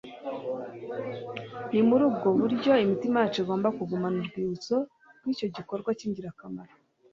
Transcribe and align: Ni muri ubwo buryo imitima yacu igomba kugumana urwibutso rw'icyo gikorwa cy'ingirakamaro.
Ni 1.71 1.81
muri 1.87 2.03
ubwo 2.09 2.27
buryo 2.39 2.71
imitima 2.85 3.17
yacu 3.21 3.39
igomba 3.43 3.75
kugumana 3.77 4.17
urwibutso 4.21 4.75
rw'icyo 5.21 5.47
gikorwa 5.55 5.89
cy'ingirakamaro. 5.99 6.73